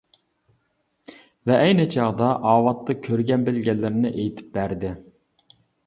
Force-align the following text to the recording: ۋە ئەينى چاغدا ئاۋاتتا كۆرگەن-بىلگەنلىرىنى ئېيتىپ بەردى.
ۋە 1.51 1.59
ئەينى 1.65 1.85
چاغدا 1.97 2.31
ئاۋاتتا 2.53 2.99
كۆرگەن-بىلگەنلىرىنى 3.07 4.17
ئېيتىپ 4.21 4.53
بەردى. 4.61 4.99